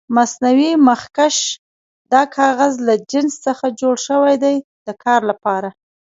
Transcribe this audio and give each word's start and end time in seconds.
مصنوعي 0.17 0.71
مخکش 0.87 1.35
د 2.11 2.13
کاغذ 2.37 2.73
له 2.87 2.93
جنس 3.11 3.33
څخه 3.45 3.65
جوړ 3.79 3.95
شوي 4.07 4.35
دي 4.43 4.55
د 4.85 4.87
کار 5.03 5.21
لپاره. 5.31 5.69